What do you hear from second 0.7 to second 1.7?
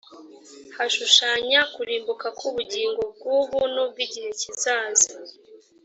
hashushanya